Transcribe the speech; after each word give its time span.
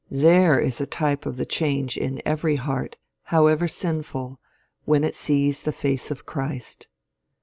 There 0.09 0.59
is 0.59 0.81
a 0.81 0.87
type 0.87 1.27
of 1.27 1.37
the 1.37 1.45
change 1.45 1.95
in 1.95 2.23
every 2.25 2.55
heart, 2.55 2.97
however 3.25 3.67
sinful, 3.67 4.39
when 4.83 5.03
it 5.03 5.13
sees 5.13 5.61
the 5.61 5.71
face 5.71 6.09
of 6.09 6.25
Christ. 6.25 6.87